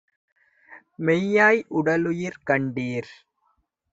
மெய்யாய் 0.99 1.61
உடலுயிர் 1.69 2.39
கண்டீர்! 2.43 3.11